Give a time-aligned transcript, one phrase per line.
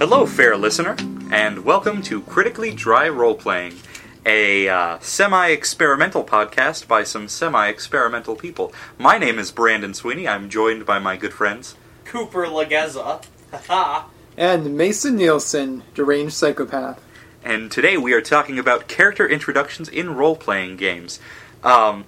[0.00, 0.96] Hello, fair listener,
[1.30, 3.76] and welcome to Critically Dry Roleplaying,
[4.24, 8.72] a uh, semi experimental podcast by some semi experimental people.
[8.96, 10.26] My name is Brandon Sweeney.
[10.26, 11.74] I'm joined by my good friends.
[12.06, 13.22] Cooper Legeza.
[13.50, 14.06] Haha.
[14.38, 16.98] And Mason Nielsen, deranged psychopath.
[17.44, 21.20] And today we are talking about character introductions in role playing games.
[21.62, 22.06] Um,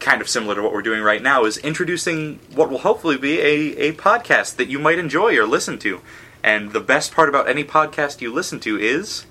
[0.00, 3.40] kind of similar to what we're doing right now, is introducing what will hopefully be
[3.40, 6.02] a, a podcast that you might enjoy or listen to.
[6.44, 9.26] And the best part about any podcast you listen to is.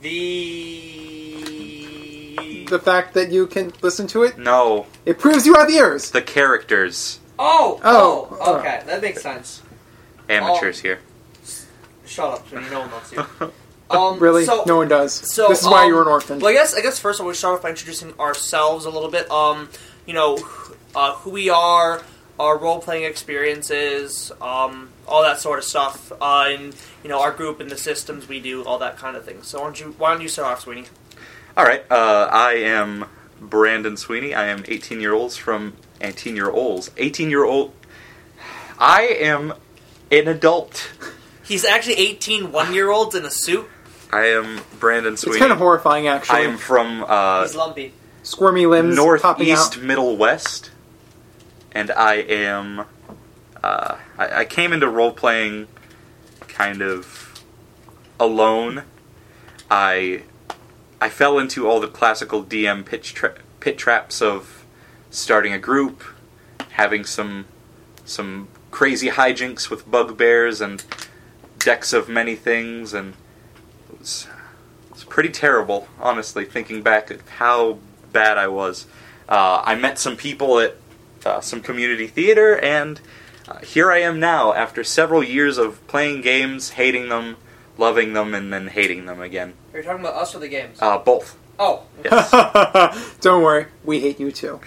[0.00, 0.88] The.
[2.68, 6.10] The fact that you can listen to it, No, it proves you have ears.
[6.10, 7.20] the characters.
[7.38, 7.80] Oh!
[7.84, 8.56] Oh, Oh!
[8.58, 9.62] Okay, that makes sense.
[10.28, 11.00] Amateurs here.
[12.06, 12.70] Shut up, Sweeney.
[12.70, 13.52] No one loves you.
[13.90, 14.46] Um, really?
[14.46, 15.12] So, no one does.
[15.12, 16.38] so, this is why um, you're an orphan.
[16.38, 19.10] Well, I guess I guess first I would start off by introducing ourselves a little
[19.10, 19.30] bit.
[19.30, 19.68] Um,
[20.06, 20.38] you know,
[20.94, 22.00] uh, who we are,
[22.40, 27.32] our role playing experiences, um, all that sort of stuff, uh, and you know our
[27.32, 29.42] group and the systems we do, all that kind of thing.
[29.42, 30.84] So why don't you why don't you start off, Sweeney?
[31.56, 31.84] All right.
[31.90, 33.04] Uh, I am
[33.40, 34.34] Brandon Sweeney.
[34.34, 36.90] I am 18 year olds from 18 year olds.
[36.96, 37.72] 18 year old.
[38.78, 39.52] I am
[40.10, 40.92] an adult.
[41.44, 43.68] He's actually 18 one year olds in a suit.
[44.12, 45.36] I am Brandon Sweeney.
[45.36, 46.38] it's kind of horrifying, actually.
[46.38, 47.92] I am from uh, He's lumpy.
[48.22, 49.82] Squirmy limbs popping northeast out.
[49.82, 50.70] middle west,
[51.72, 52.84] and I am.
[53.62, 55.68] Uh, I, I came into role playing
[56.48, 57.42] kind of
[58.18, 58.84] alone.
[59.70, 60.22] I
[61.00, 64.64] I fell into all the classical DM pitch tra- pit traps of
[65.10, 66.02] starting a group,
[66.70, 67.46] having some
[68.04, 70.84] some crazy hijinks with bugbears and
[71.58, 73.14] decks of many things, and
[73.90, 74.26] it was
[74.86, 76.44] it was pretty terrible, honestly.
[76.44, 77.78] Thinking back at how
[78.12, 78.86] bad I was,
[79.28, 80.76] uh, I met some people at
[81.24, 83.00] uh, some community theater, and
[83.48, 87.36] uh, here I am now after several years of playing games, hating them,
[87.78, 89.54] loving them, and then hating them again.
[89.72, 90.78] Are you talking about us or the games?
[90.80, 91.36] Uh, both.
[91.58, 93.16] oh, Yes.
[93.20, 94.60] Don't worry, we hate you too.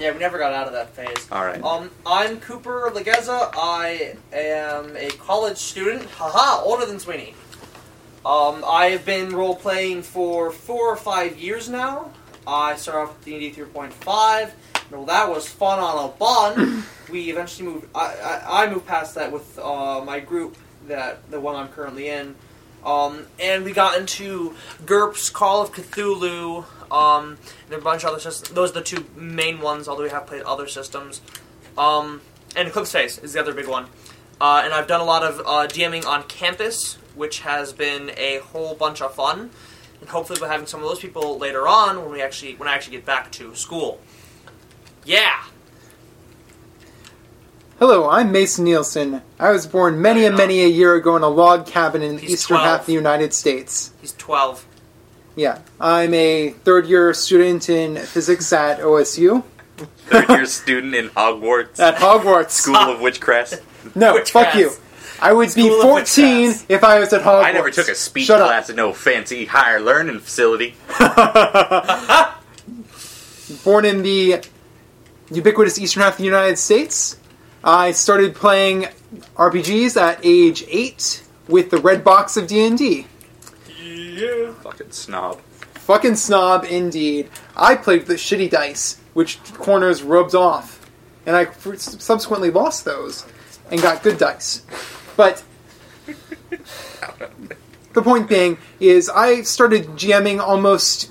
[0.00, 1.26] yeah, we never got out of that phase.
[1.32, 1.62] All right.
[1.62, 3.50] Um, I'm Cooper Legeza.
[3.56, 6.04] I am a college student.
[6.10, 7.34] Haha, older than Sweeney.
[8.24, 12.10] Um, I've been role playing for four or five years now.
[12.46, 14.50] I started off with D&D 3.5.
[14.90, 16.84] Well, that was fun on a bun.
[17.10, 17.88] we eventually moved.
[17.94, 18.14] I,
[18.46, 20.56] I, I moved past that with uh, my group,
[20.86, 22.34] that the one I'm currently in.
[22.84, 24.54] Um, and we got into
[24.86, 28.54] GURPS, Call of Cthulhu, um, and a bunch of other systems.
[28.54, 31.20] Those are the two main ones, although we have played other systems.
[31.76, 32.22] Um,
[32.56, 33.86] and Eclipse Phase is the other big one.
[34.40, 38.38] Uh, and I've done a lot of uh, DMing on campus, which has been a
[38.38, 39.50] whole bunch of fun.
[40.00, 42.74] And hopefully, we're having some of those people later on when we actually when I
[42.74, 44.00] actually get back to school.
[45.08, 45.42] Yeah.
[47.78, 49.22] Hello, I'm Mason Nielsen.
[49.40, 52.20] I was born many and many a year ago in a log cabin in the
[52.20, 52.68] He's eastern 12.
[52.68, 53.90] half of the United States.
[54.02, 54.66] He's twelve.
[55.34, 59.42] Yeah, I'm a third year student in physics at OSU.
[60.08, 62.50] Third year student in Hogwarts At Hogwarts.
[62.50, 63.62] School of Witchcraft.
[63.94, 64.50] No, Witchcraft.
[64.50, 64.72] fuck you.
[65.22, 65.94] I would be School of 14
[66.48, 66.70] Witchcraft.
[66.70, 67.44] if I was at Hogwarts.
[67.44, 68.48] I never took a speech Shut up.
[68.48, 70.74] class at no fancy higher learning facility.
[73.64, 74.42] Born in the
[75.30, 77.18] ubiquitous eastern half of the United States,
[77.62, 78.88] I started playing
[79.36, 83.06] RPGs at age 8 with the red box of D&D.
[83.80, 84.52] Yeah.
[84.62, 85.40] Fucking snob.
[85.74, 87.30] Fucking snob indeed.
[87.56, 90.90] I played with the shitty dice, which corners rubbed off.
[91.26, 93.26] And I f- subsequently lost those
[93.70, 94.62] and got good dice.
[95.16, 95.42] But
[97.92, 101.10] the point being is I started GMing almost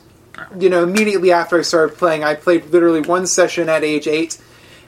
[0.60, 2.24] you know immediately after I started playing.
[2.24, 4.38] I played literally one session at age 8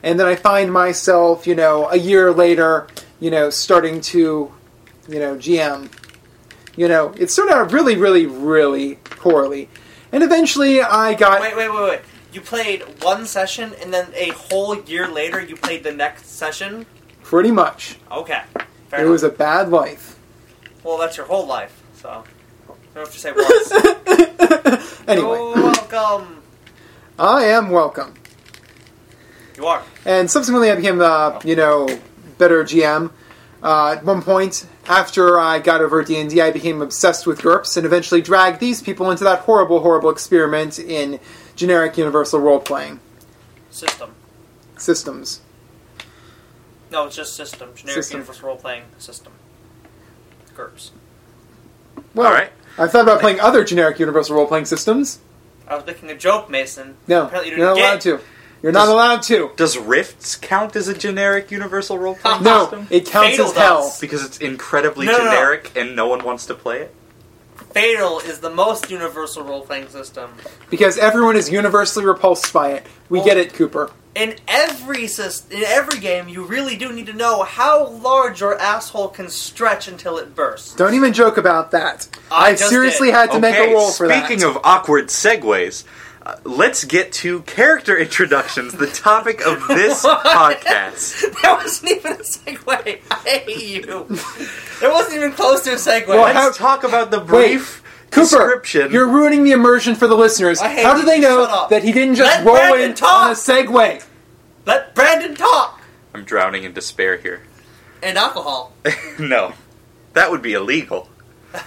[0.04, 2.88] and then I find myself, you know, a year later,
[3.20, 4.52] you know, starting to
[5.08, 5.92] you know, GM.
[6.76, 9.70] You know, it started out really really really poorly.
[10.12, 12.02] And eventually I got Wait, wait, wait, wait.
[12.32, 16.86] You played one session, and then a whole year later, you played the next session.
[17.24, 17.98] pretty much.
[18.12, 18.44] Okay.
[18.90, 19.12] Fair It enough.
[19.12, 20.16] was a bad life.
[20.84, 22.24] Well, that's your whole life, so
[22.96, 25.00] don't have to say once.
[25.08, 26.42] anyway, You're welcome.
[27.18, 28.14] I am welcome.
[29.58, 29.84] You are.
[30.06, 31.88] And subsequently, I became, uh, you know,
[32.38, 33.12] better GM.
[33.62, 37.86] Uh, at one point, after I got over D&D, I became obsessed with GURPS and
[37.86, 41.20] eventually dragged these people into that horrible, horrible experiment in
[41.58, 43.02] generic universal role playing
[43.70, 44.12] System.
[44.78, 45.42] systems.
[46.90, 47.70] No, it's just system.
[47.76, 48.20] Generic System.
[48.22, 49.34] universal role playing system.
[50.56, 50.92] GURPS.
[52.16, 52.52] Well, All right.
[52.80, 55.20] I thought about playing other generic universal role playing systems.
[55.68, 56.96] I was making a joke, Mason.
[57.08, 58.20] No, Apparently you you're not didn't allowed get to.
[58.64, 59.52] You're not Does- allowed to.
[59.56, 62.54] Does Rifts count as a generic universal role playing system?
[62.54, 62.88] No, system?
[62.90, 63.82] it counts Fatal as hell.
[63.84, 64.00] does.
[64.02, 65.24] Because it's incredibly No, no, no.
[65.32, 66.96] generic and no one wants to play it?
[67.72, 70.32] Fatal is the most universal role playing system.
[70.70, 72.86] Because everyone is universally repulsed by it.
[73.10, 73.92] We Well- get it, Cooper.
[74.16, 78.60] In every syst- in every game, you really do need to know how large your
[78.60, 80.76] asshole can stretch until it bursts.
[80.76, 82.08] Don't even joke about that.
[82.32, 83.16] I I seriously did.
[83.16, 84.26] had to make a roll for that.
[84.26, 85.84] speaking of awkward segues,
[86.26, 91.42] uh, let's get to character introductions, the topic of this podcast.
[91.44, 93.02] That wasn't even a segue.
[93.12, 94.06] I hate you.
[94.82, 96.08] It wasn't even close to a segue.
[96.08, 98.92] Well, Let's how- talk about the Wait, brief Cooper, description.
[98.92, 100.60] you're ruining the immersion for the listeners.
[100.60, 103.26] I hate How do they know that he didn't just Let roll Brandon in talk.
[103.26, 104.06] on a segue?
[104.66, 105.82] Let Brandon talk.
[106.14, 107.44] I'm drowning in despair here.
[108.02, 108.74] And alcohol.
[109.20, 109.54] no,
[110.14, 111.10] that would be illegal.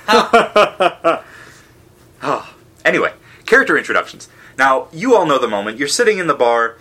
[0.09, 1.25] Oh.
[2.85, 3.13] Anyway,
[3.47, 4.29] character introductions.
[4.59, 5.79] Now, you all know the moment.
[5.79, 6.79] You're sitting in the bar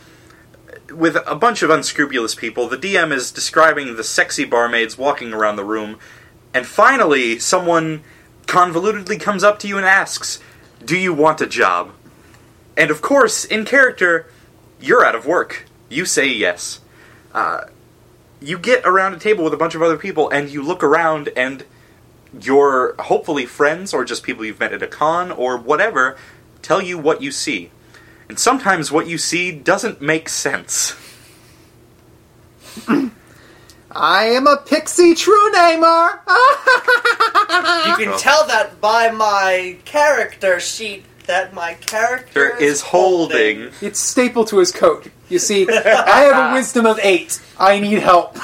[0.90, 2.68] with a bunch of unscrupulous people.
[2.68, 6.00] The DM is describing the sexy barmaids walking around the room,
[6.56, 8.04] and finally, someone
[8.48, 10.40] convolutedly comes up to you and asks,
[10.84, 11.92] Do you want a job?
[12.78, 14.28] And of course, in character,
[14.80, 15.66] you're out of work.
[15.90, 16.80] You say yes.
[17.34, 17.66] Uh,
[18.40, 21.30] you get around a table with a bunch of other people, and you look around,
[21.36, 21.64] and
[22.40, 26.18] your hopefully friends or just people you've met at a con or whatever
[26.62, 27.72] tell you what you see.
[28.30, 30.96] And sometimes what you see doesn't make sense.
[33.94, 36.22] I am a pixie true namer.
[37.88, 43.72] You can tell that by my character sheet that my character There is holding.
[43.82, 45.08] it's stapled to his coat.
[45.30, 47.42] You see, I have a wisdom of eight.
[47.60, 48.38] I need help.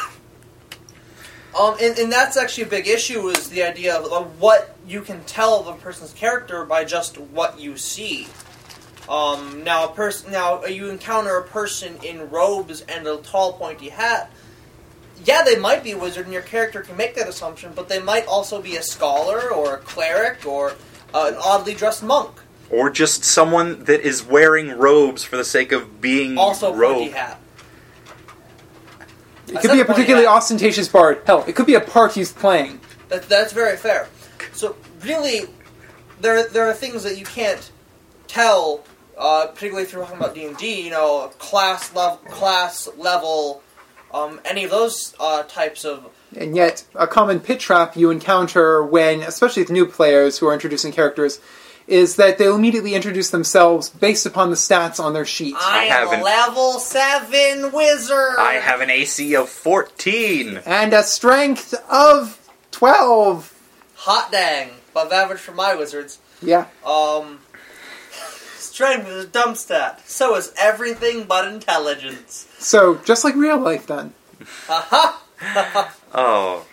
[1.58, 5.02] Um, and, and that's actually a big issue is the idea of, of what you
[5.02, 8.28] can tell of a person's character by just what you see.
[9.10, 13.90] Um, now, a person now you encounter a person in robes and a tall, pointy
[13.90, 14.32] hat.
[15.26, 18.00] Yeah, they might be a wizard, and your character can make that assumption, but they
[18.00, 20.76] might also be a scholar or a cleric or
[21.14, 22.32] uh, an oddly dressed monk.
[22.70, 27.00] Or just someone that is wearing robes for the sake of being Also, a robed.
[27.00, 27.40] pointy hat.
[29.48, 30.36] It could be a particularly hat.
[30.36, 31.22] ostentatious bard.
[31.26, 32.82] Hell, it could be a part he's playing.
[33.10, 34.10] That, that's very fair.
[34.52, 35.44] So really,
[36.20, 37.72] there there are things that you can't
[38.28, 38.84] tell,
[39.18, 40.82] uh, particularly if you're talking about D and D.
[40.82, 43.64] You know, class level, class level,
[44.14, 46.10] um, any of those uh, types of.
[46.36, 50.54] And yet, a common pit trap you encounter when, especially with new players who are
[50.54, 51.40] introducing characters,
[51.88, 55.56] is that they'll immediately introduce themselves based upon the stats on their sheet.
[55.58, 58.36] I, have am an- a level seven wizard.
[58.38, 60.62] I have an AC of 14.
[60.66, 62.38] And a strength of
[62.72, 63.54] 12.
[63.96, 66.20] hot dang above average for my wizards.
[66.42, 66.66] Yeah.
[66.86, 67.40] Um,
[68.78, 70.08] strength is a dumb stat.
[70.08, 72.48] So is everything but intelligence.
[72.60, 74.14] So, just like real life then.
[74.70, 75.24] Aha.
[76.14, 76.66] Oh,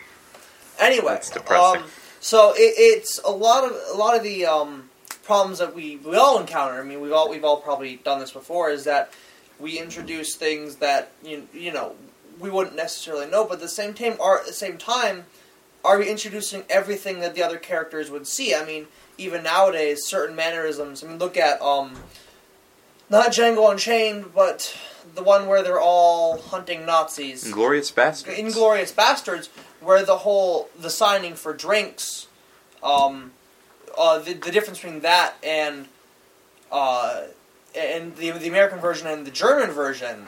[0.79, 1.83] Anyway, That's depressing.
[1.83, 1.89] Um,
[2.21, 4.89] so it, it's a lot of a lot of the um,
[5.23, 6.81] problems that we, we all encounter.
[6.81, 8.71] I mean, we've all we've all probably done this before.
[8.71, 9.13] Is that
[9.59, 11.95] we introduce things that you you know
[12.41, 15.25] we wouldn't necessarily know, but at the same time, are at the same time,
[15.85, 18.55] are we introducing everything that the other characters would see?
[18.55, 18.87] I mean,
[19.19, 21.03] even nowadays, certain mannerisms.
[21.05, 21.95] I mean, look at um,
[23.11, 24.77] not Django Unchained, but
[25.15, 27.45] the one where they're all hunting Nazis.
[27.45, 28.37] Inglourious Basterds.
[28.37, 29.49] Inglourious Basterds,
[29.81, 32.27] where the whole the signing for drinks,
[32.83, 33.33] um,
[33.97, 35.87] uh, the, the difference between that and
[36.73, 37.25] uh,
[37.77, 40.27] and the the American version and the German version.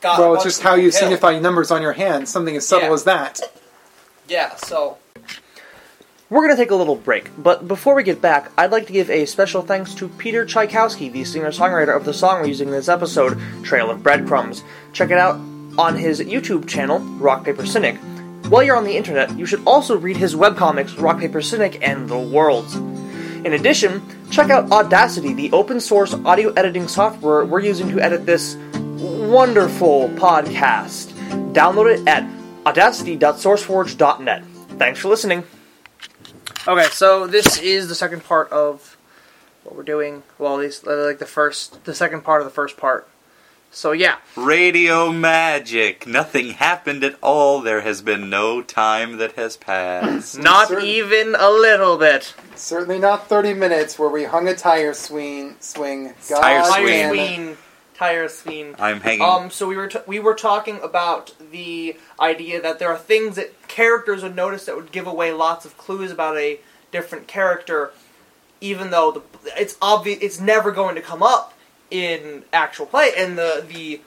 [0.00, 2.28] Got well, it's just how you people signify numbers on your hand.
[2.28, 2.94] Something as subtle Yeah.
[2.94, 3.40] as that.
[4.26, 4.96] Yeah, so
[6.34, 8.92] We're going to take a little break, but before we get back, I'd like to
[8.92, 12.66] give a special thanks to Peter Chiykowski, the singer songwriter of the song we're using
[12.66, 14.64] in this episode, Trail of Breadcrumbs.
[14.92, 15.36] Check it out
[15.78, 17.98] on his YouTube channel, Rock Paper Cynic.
[18.48, 22.08] While you're on the internet, you should also read his webcomics, Rock Paper Cynic and
[22.08, 22.74] The Worlds.
[22.74, 28.26] In addition, check out Audacity, the open source audio editing software we're using to edit
[28.26, 31.12] this wonderful podcast.
[31.52, 32.28] Download it at
[32.66, 34.44] audacity.sourceforge.net.
[34.78, 35.44] Thanks for listening.
[36.66, 38.96] Okay, so this is the second part of
[39.64, 40.22] what we're doing.
[40.38, 43.08] Well, at least uh, like the first, the second part of the first part.
[43.70, 46.06] So yeah, Radio magic.
[46.06, 47.60] Nothing happened at all.
[47.60, 50.38] There has been no time that has passed.
[50.40, 52.34] not Certain- even a little bit.
[52.54, 55.56] Certainly not 30 minutes where we hung a tire swing.
[55.58, 56.14] swing.
[56.30, 57.56] God Tire Tire swing.
[57.98, 58.30] Damn it.
[58.30, 58.74] Sween, Tire Sween.
[58.78, 59.22] I'm hanging.
[59.22, 63.36] Um, so we were t- we were talking about the idea that there are things
[63.36, 66.60] that characters would notice that would give away lots of clues about a
[66.92, 67.92] different character,
[68.60, 71.54] even though the, it's obvious it's never going to come up
[71.90, 73.12] in actual play.
[73.16, 74.00] And the the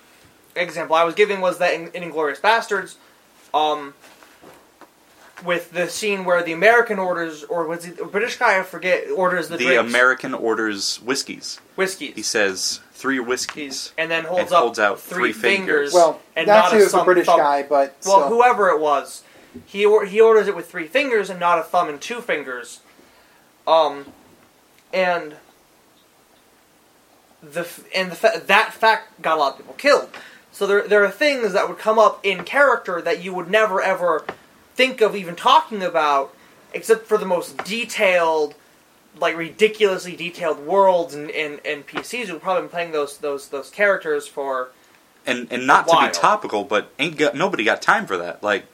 [0.56, 2.96] example I was giving was that in, in Inglourious Basterds,
[3.54, 3.94] um,
[5.44, 8.60] with the scene where the American orders, or was it the British guy?
[8.60, 9.10] I forget.
[9.12, 11.60] Orders the, The drinks, American orders whiskeys.
[11.76, 12.16] whiskeys.
[12.16, 13.94] He says three whiskeys.
[13.98, 15.92] and then holds and up holds out three, three fingers.
[15.92, 15.94] fingers.
[15.94, 18.30] Well, and that not too a is a thumb- British thumb- guy, but Well, still.
[18.30, 19.24] whoever it was,
[19.66, 22.80] he or, he orders it with three fingers and not a thumb and two fingers.
[23.68, 24.12] Um,
[24.92, 25.36] and
[27.44, 30.10] the f- and the fa- that fact got a lot of people killed.
[30.52, 33.82] So there there are things that would come up in character that you would never
[33.82, 34.24] ever
[34.78, 36.34] think of even talking about,
[36.74, 38.56] except for the most detailed,
[39.20, 43.70] like ridiculously detailed worlds and and, and PCs who've probably been playing those those those
[43.70, 44.70] characters for
[45.26, 48.42] and and not to be topical, but ain't got nobody got time for that.
[48.44, 48.66] Like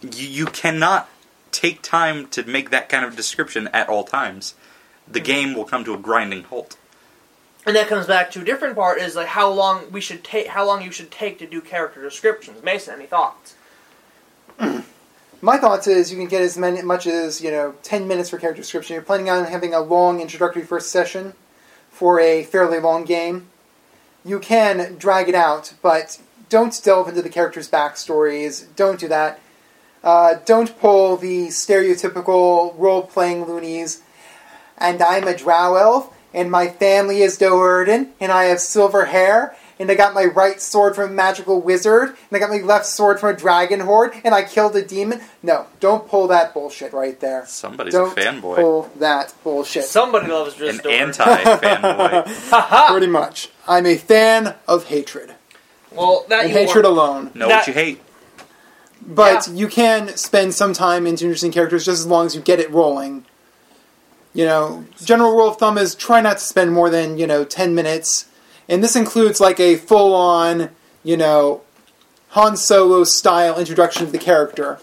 [0.00, 1.08] you, you cannot
[1.50, 4.54] take time to make that kind of description at all times.
[5.10, 5.26] The Mm-hmm.
[5.26, 6.76] game will come to a grinding halt.
[7.66, 10.48] And that comes back to a different part is like how long we should take,
[10.48, 12.62] how long you should take to do character descriptions.
[12.62, 13.54] Mason, any thoughts?
[15.44, 18.38] My thoughts is you can get as many, much as you know, ten minutes for
[18.38, 18.94] character description.
[18.94, 21.32] You're planning on having a long introductory first session
[21.90, 23.48] for a fairly long game.
[24.24, 28.66] You can drag it out, but don't delve into the characters' backstories.
[28.76, 29.40] Don't do that.
[30.04, 34.00] Uh, don't pull the stereotypical role-playing loonies.
[34.78, 39.56] And I'm a drow elf, and my family is Do'Urden, and I have silver hair,
[39.82, 42.86] and I got my right sword from a magical wizard, and I got my left
[42.86, 45.20] sword from a dragon horde, and I killed a demon.
[45.42, 47.44] No, don't pull that bullshit right there.
[47.46, 49.84] Somebody's don't a fanboy, pull that bullshit.
[49.84, 50.90] Somebody loves an Drizzt.
[50.90, 52.86] anti-fanboy.
[52.90, 53.50] Pretty much.
[53.68, 55.34] I'm a fan of hatred.
[55.90, 56.90] Well, that And you hatred were.
[56.90, 57.30] alone.
[57.34, 58.00] know That- what you hate.
[59.04, 59.54] But Yeah.
[59.54, 62.70] you can spend some time into interesting characters just as long as you get it
[62.70, 63.24] rolling.
[64.32, 67.44] You know, general rule of thumb is try not to spend more than, you know,
[67.44, 68.26] 10 minutes.
[68.68, 70.70] And this includes like a full on,
[71.02, 71.62] you know,
[72.30, 74.78] Han Solo style introduction of the character.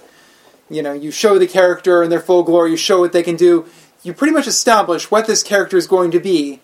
[0.69, 3.35] You know, you show the character in their full glory, you show what they can
[3.35, 3.65] do.
[4.03, 6.61] You pretty much establish what this character is going to be,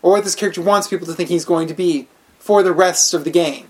[0.00, 3.14] or what this character wants people to think he's going to be for the rest
[3.14, 3.66] of the game.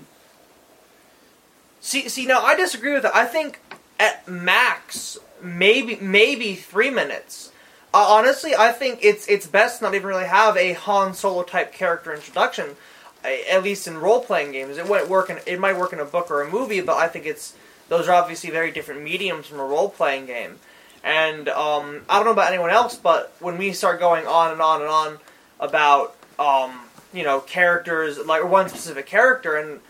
[1.80, 3.14] See, see, now I disagree with that.
[3.14, 3.60] I think
[3.98, 7.51] at max, maybe maybe three minutes.
[7.94, 11.72] Uh, honestly, I think it's it's best not even really have a Han Solo type
[11.72, 12.76] character introduction.
[13.24, 16.04] At least in role playing games, it might work in it might work in a
[16.04, 17.54] book or a movie, but I think it's
[17.88, 20.58] those are obviously very different mediums from a role playing game.
[21.04, 24.62] And um, I don't know about anyone else, but when we start going on and
[24.62, 25.18] on and on
[25.60, 26.80] about um,
[27.12, 29.80] you know characters like one specific character and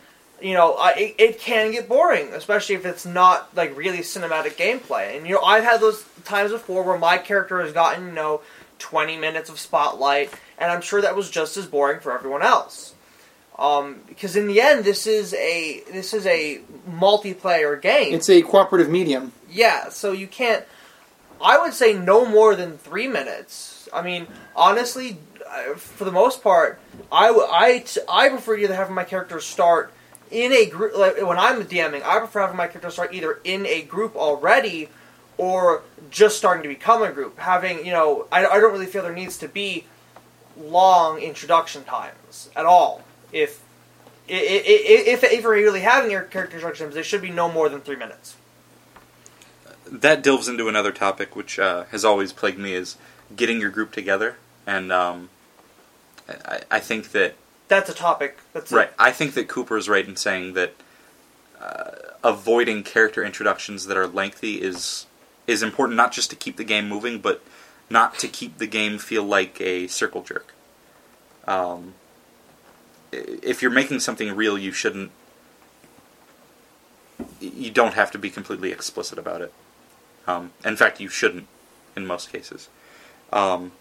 [0.43, 4.57] you know, I, it, it can get boring, especially if it's not like really cinematic
[4.57, 5.17] gameplay.
[5.17, 8.41] And you know, I've had those times before where my character has gotten you know
[8.79, 12.95] twenty minutes of spotlight, and I'm sure that was just as boring for everyone else.
[13.59, 18.15] Um, because in the end, this is a this is a multiplayer game.
[18.15, 19.33] It's a cooperative medium.
[19.51, 20.65] Yeah, so you can't.
[21.41, 23.89] I would say no more than three minutes.
[23.93, 26.81] I mean, honestly, uh, for the most part,
[27.11, 29.93] I, I, I prefer either having my character start
[30.33, 30.97] in a group.
[30.97, 34.89] Like when I'm DMing, I prefer having my character start either in a group already
[35.39, 37.39] or just starting to become a group.
[37.39, 39.85] Having, you know, I, I don't really feel there needs to be
[40.59, 43.03] long introduction times at all.
[43.33, 43.61] If
[44.29, 47.31] i- i- i- if, if you're really having your character introduction times, they should be
[47.31, 48.37] no more than three minutes.
[49.87, 52.97] that delves into another topic which uh, has always plagued me is
[53.37, 54.37] getting your group together
[54.67, 55.29] and um,
[56.29, 57.35] I, I think that
[57.73, 58.39] That's a topic.
[58.53, 60.75] That's right i think that cooper is right in saying that
[61.61, 61.91] uh,
[62.23, 65.07] avoiding character introductions that are lengthy is
[65.47, 67.43] is important not just to keep the game moving but
[67.89, 70.53] not to keep the game feel like a circle jerk
[71.47, 71.95] um,
[73.11, 75.11] if you're making something real you shouldn't
[77.41, 79.53] you don't have to be completely explicit about it
[80.27, 81.47] um, in fact, you shouldn't
[81.97, 82.69] in most cases.
[83.33, 83.73] Um,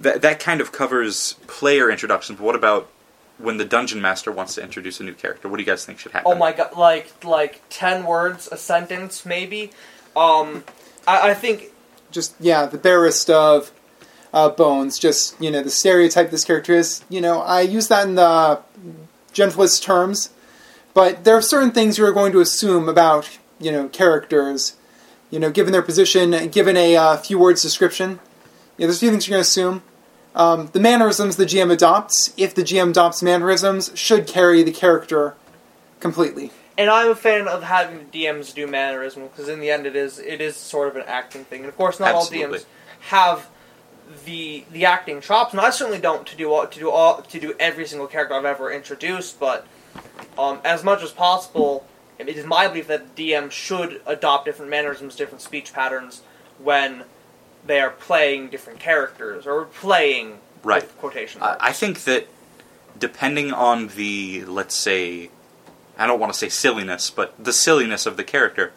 [0.00, 2.38] that that kind of covers player introductions.
[2.38, 2.90] But what about
[3.38, 5.48] when the dungeon master wants to introduce a new character?
[5.48, 6.30] What do you guys think should happen?
[6.32, 6.76] Oh my god!
[6.76, 9.70] Like like ten words, a sentence, maybe.
[10.16, 10.64] Um,
[11.06, 11.72] I, I think
[12.10, 13.72] just yeah, the barest of
[14.32, 14.98] uh, bones.
[14.98, 17.04] Just you know, the stereotype this character is.
[17.08, 18.60] You know, I use that in the
[19.32, 20.30] gentlest terms,
[20.92, 24.76] but there are certain things you are going to assume about you know characters.
[25.30, 28.20] You know, given their position, given a uh, few words description.
[28.76, 29.82] Yeah, there's a few things you're going to assume.
[30.34, 35.34] Um, the mannerisms the GM adopts, if the GM adopts mannerisms, should carry the character
[36.00, 36.50] completely.
[36.76, 40.18] and I'm a fan of having DMs do mannerism because in the end it is
[40.18, 41.60] it is sort of an acting thing.
[41.60, 42.44] And of course, not Absolutely.
[42.44, 42.64] all DMs
[43.10, 43.48] have
[44.24, 47.40] the the acting chops, and I certainly don't to do all, to do all to
[47.40, 49.38] do every single character I've ever introduced.
[49.38, 49.66] But
[50.36, 51.86] um, as much as possible,
[52.18, 56.22] it is my belief that DM should adopt different mannerisms, different speech patterns
[56.58, 57.04] when
[57.66, 60.82] they are playing different characters or playing Right.
[60.82, 61.64] with quotation I marks.
[61.64, 62.26] I think that
[62.98, 65.30] depending on the, let's say,
[65.98, 68.72] I don't want to say silliness, but the silliness of the character,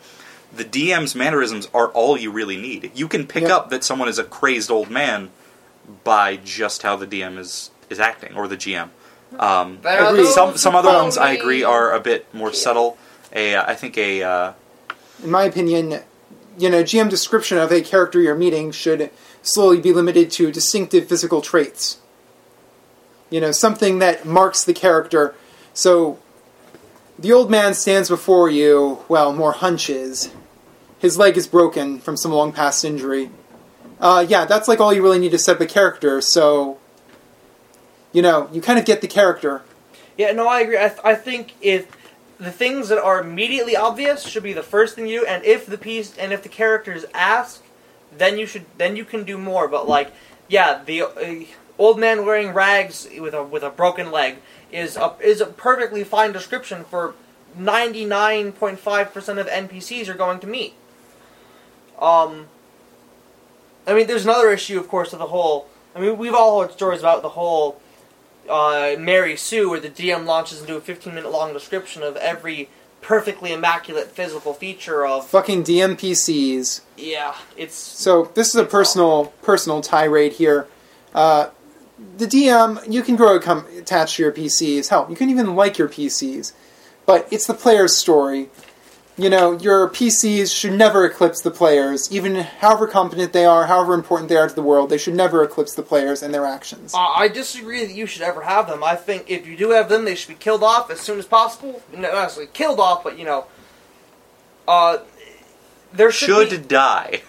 [0.56, 2.92] the DM's mannerisms are all you really need.
[2.96, 3.56] You can pick Yeah.
[3.58, 5.30] up that someone is a crazed old man
[6.04, 8.90] by just how the DM is, is acting, or the GM.
[9.40, 10.24] Um, There are Agreed.
[10.26, 12.98] those some some other ones I agree are a bit more subtle.
[13.34, 14.52] A uh, I think a uh,
[15.22, 16.00] in my opinion,
[16.58, 19.12] you know, GM description of a character you're meeting should
[19.44, 22.00] slowly be limited to distinctive physical traits.
[23.30, 25.36] You know, something that marks the character.
[25.74, 26.18] So,
[27.20, 30.34] the old man stands before you, well, more hunches.
[31.00, 33.30] His leg is broken from some long past injury.
[34.00, 36.80] Uh, yeah, that's like all you really need to set up a character, so.
[38.14, 39.62] You know, you kind of get the character.
[40.18, 40.78] Yeah, no, I agree.
[40.78, 41.88] I, th- I think if
[42.40, 45.66] the things that are immediately obvious should be the first thing you do, and if
[45.66, 47.64] the piece and if the characters ask,
[48.16, 49.68] then you should then you can do more.
[49.68, 50.12] But like,
[50.48, 51.46] yeah, the uh,
[51.78, 54.38] old man wearing rags with a with a broken leg
[54.72, 57.16] is a is a perfectly fine description for
[57.56, 60.74] ninety nine point five percent of NPCs you're going to meet.
[62.00, 62.48] Um,
[63.88, 65.68] I mean, there's another issue, of course, of the whole.
[65.96, 67.82] I mean, we've all heard stories about the whole
[68.50, 72.70] uh, Mary Sue, where the DM launches into a 15 minute long description of every
[73.02, 75.28] perfectly immaculate physical feature of.
[75.28, 76.82] Fucking DMPCs.
[76.98, 77.76] Yeah, it's.
[77.76, 80.68] So this is a personal personal tirade here.
[81.14, 81.50] Uh,
[82.18, 84.90] the DM, you can grow com- attached to your PCs.
[84.90, 86.54] Hell, you can even like your PCs,
[87.06, 88.50] but it's the player's story.
[89.20, 93.96] You know, your PCs should never eclipse the players, even however competent they are, however
[93.96, 94.92] important they are to the world.
[94.92, 96.94] They should never eclipse the players and their actions.
[96.94, 98.84] Uh, I disagree that you should ever have them.
[98.84, 101.26] I think if you do have them, they should be killed off as soon as
[101.26, 101.82] possible.
[101.92, 103.48] No, not necessarily killed off, but you know.
[104.68, 105.00] Uh,
[105.92, 107.22] there should, should be- die,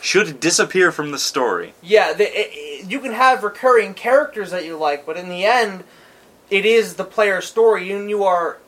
[0.00, 1.74] should disappear from the story.
[1.82, 5.44] Yeah, the, it, it- you can have recurring characters that you like, but in the
[5.44, 5.84] end,
[6.50, 8.58] it is the player's story, and you are.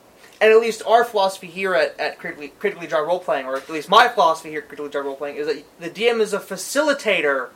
[0.41, 3.69] And at least our philosophy here at, at Critically, Critically Dry Role Playing, or at
[3.69, 6.39] least my philosophy here at Critically Dry Role Playing, is that the DM is a
[6.39, 7.49] facilitator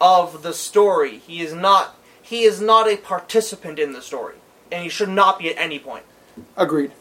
[0.00, 1.18] of the story.
[1.18, 1.96] He is not.
[2.22, 4.36] He is not a participant in the story,
[4.72, 6.04] and he should not be at any point.
[6.56, 6.92] Agreed.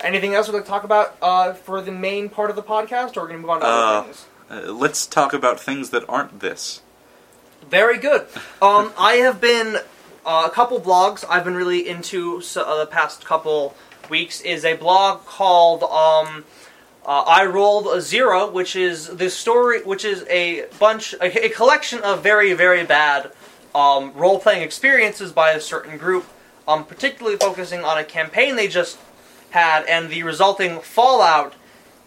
[0.00, 3.16] Anything else we'd like to talk about uh, for the main part of the podcast,
[3.16, 4.26] or we're going to move on to Uh, other things?
[4.50, 6.80] Uh, let's talk about things that aren't this.
[7.68, 8.22] Very good.
[8.60, 9.78] Um, I have been
[10.24, 13.74] uh, a couple blogs I've been really into so, uh, the past couple
[14.08, 16.44] weeks is a blog called um,
[17.06, 21.48] uh, I rolled a zero, which is the story, which is a bunch, a, a
[21.50, 23.30] collection of very very bad
[23.74, 26.26] um, role playing experiences by a certain group,
[26.66, 28.98] um, particularly focusing on a campaign they just
[29.50, 31.54] had and the resulting fallout.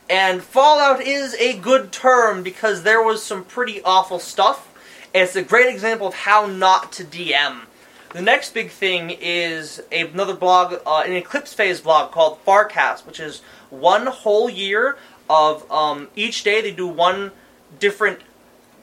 [0.09, 4.73] And fallout is a good term because there was some pretty awful stuff.
[5.13, 7.66] It's a great example of how not to DM.
[8.13, 13.19] The next big thing is another blog, uh, an Eclipse Phase blog called Farcast, which
[13.19, 14.97] is one whole year
[15.29, 17.31] of um, each day they do one
[17.79, 18.19] different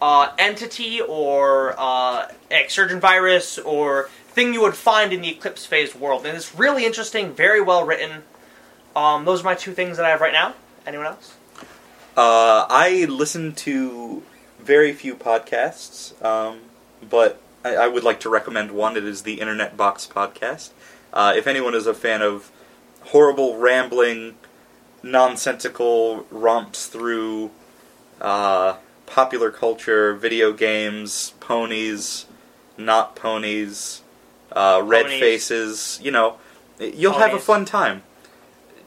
[0.02, 5.94] uh, entity or uh, exsurgent virus or thing you would find in the Eclipse Phase
[5.94, 6.26] world.
[6.26, 8.24] And it's really interesting, very well written.
[8.94, 10.54] Um, those are my two things that I have right now.
[10.86, 11.34] Anyone else?
[12.16, 14.22] Uh, I listen to
[14.60, 16.60] very few podcasts, um,
[17.08, 18.96] but I, I would like to recommend one.
[18.96, 20.70] It is the Internet Box Podcast.
[21.12, 22.52] Uh, if anyone is a fan of
[23.04, 24.36] horrible, rambling,
[25.02, 27.50] nonsensical romps through
[28.20, 32.26] uh, popular culture, video games, ponies,
[32.76, 34.02] not ponies,
[34.52, 35.20] uh, red Ponies.
[35.20, 36.36] faces, you know,
[36.78, 38.02] you'll have a fun time.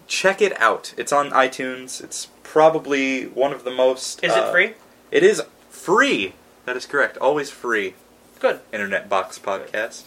[0.07, 0.93] Check it out.
[0.97, 2.01] It's on iTunes.
[2.01, 4.23] It's probably one of the most.
[4.23, 4.73] Is uh, it free?
[5.11, 6.33] It is free.
[6.65, 7.17] That is correct.
[7.17, 7.95] Always free.
[8.39, 8.59] Good.
[8.71, 10.03] Internet Box Podcast.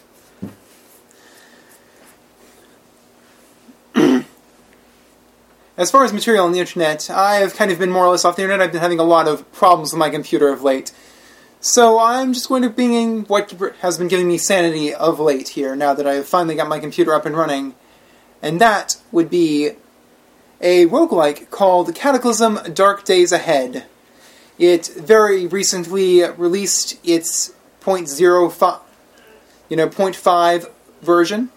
[5.77, 8.23] As far as material on the internet, I have kind of been more or less
[8.23, 8.65] off the internet.
[8.65, 10.93] I've been having a lot of problems with my computer of late.
[11.59, 15.49] So I'm just going to bring in what has been giving me sanity of late
[15.49, 17.75] here, now that I've finally got my computer up and running.
[18.41, 19.71] And that would be
[20.61, 23.83] a roguelike called Cataclysm Dark Days Ahead.
[24.57, 28.79] It very recently released its .05,
[29.69, 30.69] you know, 0.5
[31.01, 31.49] version.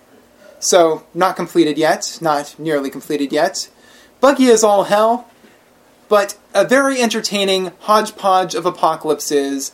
[0.58, 3.68] So, not completed yet, not nearly completed yet.
[4.20, 5.28] Buggy as all hell,
[6.08, 9.72] but a very entertaining hodgepodge of apocalypses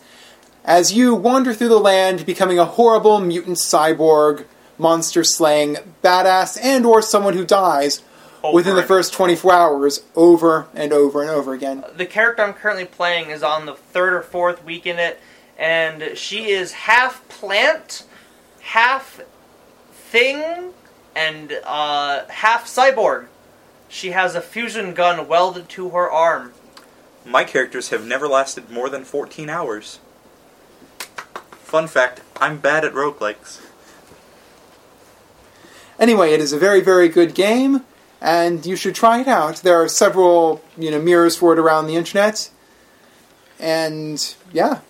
[0.64, 4.44] as you wander through the land becoming a horrible mutant cyborg,
[4.78, 8.02] monster slaying badass and or someone who dies
[8.42, 11.84] Over within the first 24 hours over and over and over again.
[11.96, 15.20] the character I'm currently playing is on the third or fourth week in it,
[15.60, 18.04] and she is half plant,
[18.62, 19.20] half
[19.92, 20.72] thing,
[21.14, 23.26] and uh, half cyborg.
[23.88, 26.54] She has a fusion gun welded to her arm.
[27.26, 30.00] My characters have never lasted more than 14 hours.
[31.62, 33.60] Fun fact, I'm bad at roguelikes.
[35.98, 37.84] Anyway, it is a very, very good game,
[38.22, 39.56] and you should try it out.
[39.56, 42.50] There are several, you know, mirrors for it around the internet.
[43.58, 44.80] And yeah,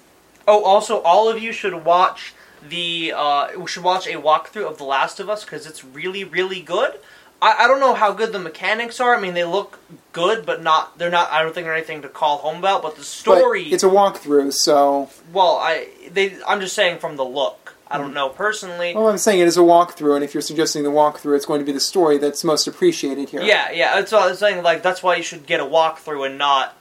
[0.50, 2.34] Oh, also, all of you should watch
[2.68, 6.24] the uh, we should watch a walkthrough of The Last of Us because it's really,
[6.24, 6.98] really good.
[7.40, 9.14] I, I don't know how good the mechanics are.
[9.14, 9.78] I mean, they look
[10.12, 11.30] good, but not they're not.
[11.30, 12.82] I don't think they're anything to call home about.
[12.82, 17.16] But the but story, it's a walkthrough, so well, I they I'm just saying from
[17.16, 17.76] the look.
[17.92, 18.94] I don't know personally.
[18.94, 21.58] well, I'm saying it is a walkthrough, and if you're suggesting the walkthrough, it's going
[21.58, 23.42] to be the story that's most appreciated here.
[23.42, 23.96] Yeah, yeah.
[23.96, 24.62] That's what I was saying.
[24.62, 26.80] Like that's why you should get a walkthrough and not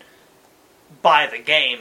[1.01, 1.79] buy the game,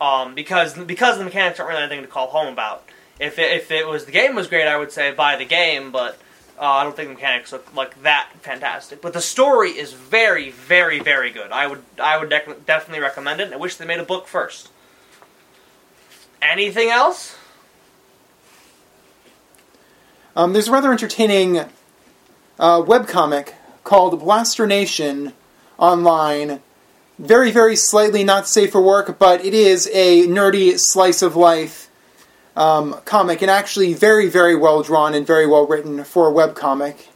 [0.00, 2.84] um, because because the mechanics aren't really anything to call home about.
[3.18, 5.90] If it, if it was the game was great, I would say buy the game,
[5.90, 6.18] but
[6.58, 9.00] uh, I don't think the mechanics look like that fantastic.
[9.00, 11.52] But the story is very, very, very good.
[11.52, 13.52] I would I would definitely recommend it.
[13.52, 14.70] I wish they made a book first.
[16.42, 17.36] Anything else?
[20.34, 21.60] Um, there's a rather entertaining
[22.58, 23.54] uh, webcomic
[23.84, 25.32] called Blaster Nation
[25.78, 26.60] online.
[27.18, 31.88] Very, very slightly not safe for work, but it is a nerdy slice of life
[32.54, 37.06] um, comic, and actually very, very well drawn and very well written for a webcomic.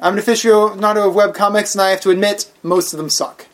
[0.00, 3.46] I'm an aficionado of webcomics, and I have to admit, most of them suck.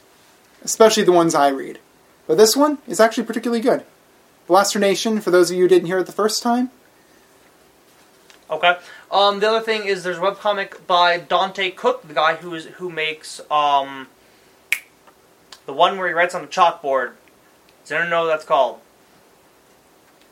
[0.63, 1.79] Especially the ones I read.
[2.27, 3.85] But this one is actually particularly good.
[4.47, 6.71] Blaster Nation, for those of you who didn't hear it the first time,
[8.51, 8.77] Okay.
[9.13, 12.65] Um, the other thing is there's a webcomic by Dante Cook, the guy who is
[12.65, 14.09] who makes um,
[15.71, 17.13] the one where he writes on the chalkboard.
[17.85, 18.81] Does anyone know what that's called?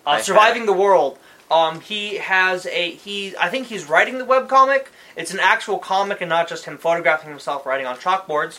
[0.05, 1.17] Uh, Surviving the World.
[1.49, 3.37] Um, he has a he.
[3.37, 4.87] I think he's writing the webcomic.
[5.17, 8.59] It's an actual comic and not just him photographing himself writing on chalkboards.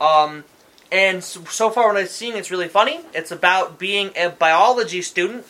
[0.00, 0.44] Um,
[0.92, 3.00] and so, so far, what I've seen, it's really funny.
[3.12, 5.44] It's about being a biology student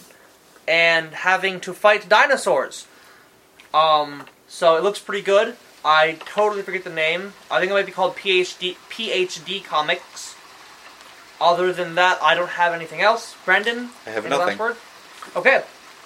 [0.67, 2.87] and having to fight dinosaurs.
[3.75, 5.57] Um, so it looks pretty good.
[5.85, 7.35] I totally forget the name.
[7.51, 10.35] I think it might be called PhD PhD Comics.
[11.41, 13.37] Other than that, I don't have anything else.
[13.45, 14.59] Brendan, I have any last nothing.
[14.59, 14.77] word?
[15.35, 15.63] Okay,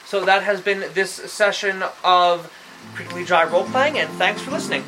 [0.06, 2.52] so that has been this session of
[2.94, 4.84] Critically Dry Role Playing, and thanks for listening.